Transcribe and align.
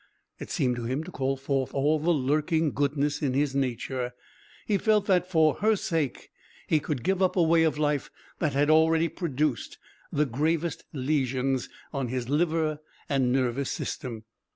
It 0.39 0.49
seemed 0.49 0.77
to 0.77 0.85
him 0.85 1.03
to 1.03 1.11
call 1.11 1.37
forth 1.37 1.75
all 1.75 1.99
the 1.99 2.09
lurking 2.09 2.71
goodness 2.71 3.21
in 3.21 3.35
his 3.35 3.53
nature. 3.53 4.13
He 4.65 4.79
felt 4.79 5.05
that 5.05 5.29
for 5.29 5.57
her 5.57 5.75
sake 5.75 6.31
he 6.65 6.79
could 6.79 7.03
give 7.03 7.21
up 7.21 7.35
a 7.35 7.43
way 7.43 7.61
of 7.61 7.77
life 7.77 8.09
that 8.39 8.53
had 8.53 8.71
already 8.71 9.09
produced 9.09 9.77
the 10.11 10.25
gravest 10.25 10.85
lesions 10.91 11.69
on 11.93 12.07
his 12.07 12.27
liver 12.29 12.79
and 13.09 13.31
nervous 13.31 13.69
system. 13.69 14.23